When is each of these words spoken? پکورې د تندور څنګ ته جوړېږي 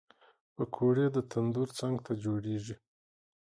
پکورې 0.55 1.05
د 1.15 1.17
تندور 1.31 1.67
څنګ 1.79 1.95
ته 2.05 2.11
جوړېږي 2.23 2.75